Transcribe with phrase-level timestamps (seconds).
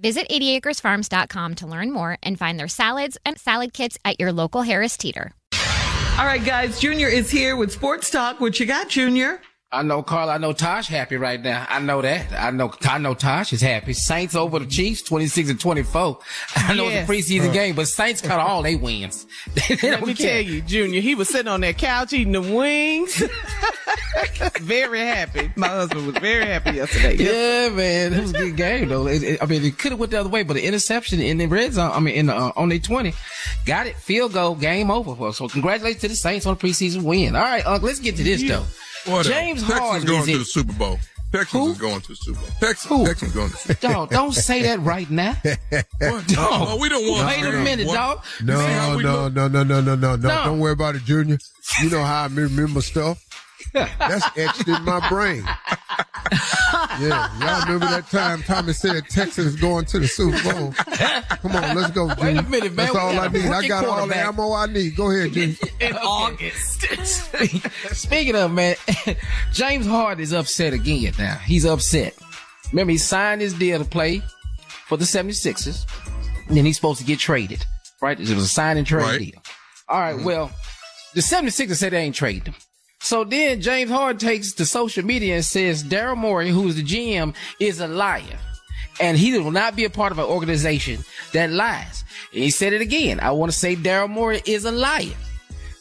[0.00, 4.62] Visit 80acresfarms.com to learn more and find their salads and salad kits at your local
[4.62, 5.32] Harris Teeter.
[6.18, 8.40] All right, guys, Junior is here with Sports Talk.
[8.40, 9.40] What you got, Junior?
[9.70, 10.30] I know Carl.
[10.30, 11.66] I know Tosh happy right now.
[11.68, 12.32] I know that.
[12.32, 12.72] I know.
[12.84, 13.92] I know Tosh is happy.
[13.92, 16.20] Saints over the Chiefs, twenty six and twenty four.
[16.56, 17.02] I know Yes.
[17.02, 19.26] it's a preseason game, but Saints cut all they wins.
[19.54, 20.42] They Let don't me care.
[20.42, 23.22] tell you, Junior, he was sitting on that couch eating the wings.
[24.60, 25.50] very happy.
[25.56, 27.16] My husband was very happy yesterday.
[27.16, 29.06] Yeah, man, it was a good game though.
[29.06, 31.38] It- it- I mean, it could have went the other way, but the interception in
[31.38, 31.90] the red zone.
[31.92, 33.12] I mean, in the, uh, on the twenty,
[33.66, 33.96] got it.
[33.96, 35.14] Field goal, game over.
[35.14, 35.36] for us.
[35.38, 37.36] So congratulations to the Saints on a preseason win.
[37.36, 38.64] All right, Uncle, let's get to this though.
[39.10, 39.28] Whatever.
[39.34, 40.98] James Texans Harden going to the Super Bowl.
[41.30, 41.70] Texans Who?
[41.72, 42.48] is going to the Super Bowl.
[42.60, 43.06] Texans, Who?
[43.06, 45.34] Texans going to the Super Dog, don't say that right now.
[45.42, 46.20] Bowl.
[46.26, 47.42] Dog, Oh, we don't want to.
[47.44, 47.94] Wait a minute, What?
[47.94, 48.24] dog.
[48.38, 50.16] See how No, we no, no, no, no, no, no, no.
[50.16, 50.44] No.
[50.44, 51.38] Don't worry about it, Junior.
[51.82, 53.22] You know how I remember stuff.
[53.72, 55.44] That's etched in my brain.
[57.00, 60.72] Yeah, y'all remember that time Tommy said Texas is going to the Super Bowl?
[60.72, 62.86] Come on, let's go, Wait a minute, man.
[62.86, 63.46] That's We all got I a need.
[63.46, 64.96] I rookie got all the ammo I need.
[64.96, 65.56] Go ahead, Junior.
[65.80, 66.82] In August.
[67.96, 68.76] Speaking of man,
[69.52, 71.36] James Harden is upset again now.
[71.36, 72.14] He's upset.
[72.72, 74.22] Remember, he signed his deal to play
[74.86, 75.86] for the 76ers.
[76.48, 77.64] And then he's supposed to get traded.
[78.02, 78.18] Right?
[78.18, 79.18] It was a sign and trade Right.
[79.18, 79.42] deal.
[79.88, 80.24] All right, mm-hmm.
[80.24, 80.50] well,
[81.14, 82.54] the 76ers said they ain't trading him.
[83.08, 86.82] So then James Harden takes to social media and says Daryl Morey, who is the
[86.82, 88.38] GM, is a liar.
[89.00, 91.02] And he will not be a part of an organization
[91.32, 92.04] that lies.
[92.34, 93.18] And he said it again.
[93.20, 95.14] I want to say Daryl Morey is a liar.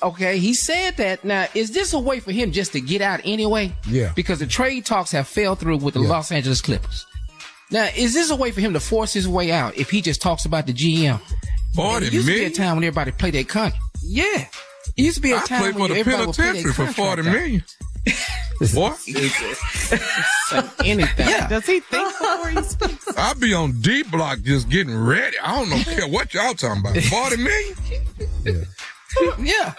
[0.01, 1.25] Okay, he said that.
[1.25, 3.75] Now, is this a way for him just to get out anyway?
[3.89, 4.13] Yeah.
[4.15, 6.07] Because the trade talks have fell through with the Yeah.
[6.07, 7.05] Los Angeles Clippers.
[7.71, 10.21] Now, is this a way for him to force his way out if he just
[10.21, 11.19] talks about the GM?
[11.75, 13.83] Forty it used to be a time when everybody played their contract.
[14.01, 14.45] Yeah.
[14.97, 16.73] It used to be a I time played for the everybody would play their penitentiary
[16.73, 17.63] for forty million.
[18.59, 20.85] contract out.
[20.85, 21.27] Anything.
[21.27, 21.47] Yeah.
[21.47, 23.07] Does he think before he speaks?
[23.17, 25.37] I be on D block just getting ready.
[25.39, 26.97] I don't know care what y'all talking about.
[27.03, 28.65] Forty million.
[29.39, 29.73] Yeah.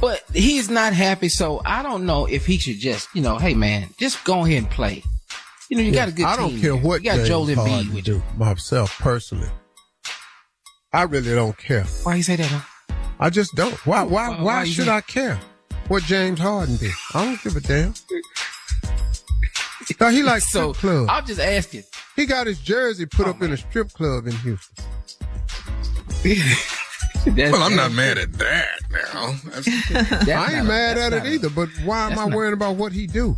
[0.00, 3.54] But he's not happy, so I don't know if he should just, you know, hey
[3.54, 5.02] man, just go ahead and play.
[5.68, 6.26] You know, you got a good team.
[6.26, 6.76] I don't care there.
[6.76, 8.14] what you got James Joel Embiid Harden with you.
[8.14, 8.22] do.
[8.36, 9.48] Myself personally,
[10.92, 11.84] I really don't care.
[12.04, 12.46] Why you say that?
[12.46, 12.75] Huh?
[13.18, 13.74] I just don't.
[13.86, 14.02] Why?
[14.02, 14.28] Why?
[14.28, 15.38] Why- Why, why should I care
[15.88, 16.92] what James Harden did?
[17.14, 17.94] I don't give a damn.
[20.00, 21.08] Now, he likes So strip club.
[21.10, 21.84] I'm just asking.
[22.16, 24.84] He got his jersey put oh, up in a strip club in Houston.
[27.26, 29.34] That's- Well, I'm not mad at that now.
[29.46, 32.26] That's, that's I ain't not a- mad at it a- either, but why am I
[32.26, 33.36] not- worrying about what he do?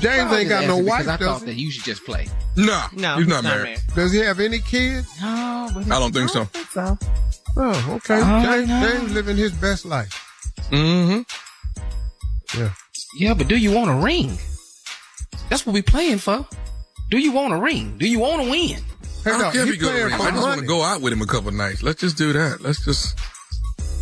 [0.00, 1.46] James ain't got no wife, I does thought he?
[1.46, 2.28] that you should just play.
[2.56, 3.78] nah, No, he's not married.
[3.96, 5.08] Does he have any kids?
[5.20, 6.48] No, but I don't think so.
[6.70, 6.96] So,
[7.58, 8.20] Oh, okay.
[8.22, 8.88] Oh, James, no.
[8.88, 10.24] James living his best life.
[10.70, 11.22] Mm-hmm.
[12.58, 12.70] Yeah.
[13.18, 14.38] yeah, but do you want a ring?
[15.48, 16.46] That's what we playing for.
[17.10, 17.96] Do you want a ring?
[17.98, 18.76] Do you want to win?
[19.24, 20.14] Hey, I don't no, care if he he go to ring.
[20.14, 21.82] I just want to go out with him a couple nights.
[21.82, 22.60] Let's just do that.
[22.60, 23.18] Let's just.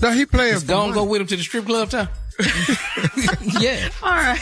[0.03, 2.08] No, he playing Just for go go with him to the strip club, time.
[3.61, 3.88] yeah.
[4.03, 4.41] All right.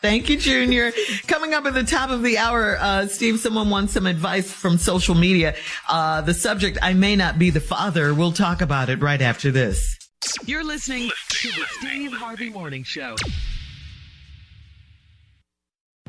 [0.00, 0.92] Thank you, Junior.
[1.26, 4.78] Coming up at the top of the hour, uh, Steve, someone wants some advice from
[4.78, 5.54] social media.
[5.88, 8.14] Uh, the subject, I may not be the father.
[8.14, 9.98] We'll talk about it right after this.
[10.46, 13.14] You're listening to the Steve Harvey Morning Show.